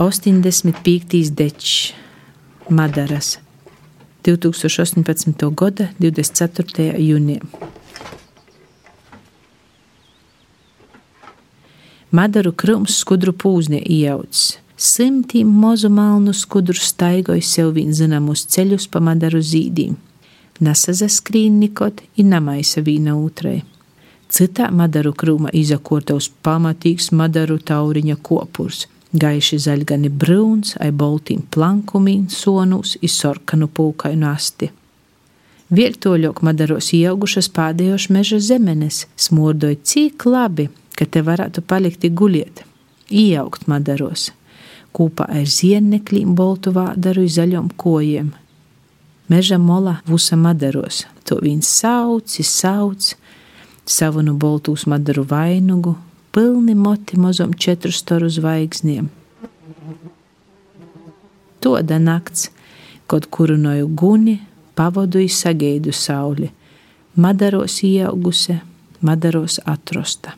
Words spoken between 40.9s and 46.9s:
ka te varētu palikt guliet, iejaukt madaros, kopā ar zienneklīm boltu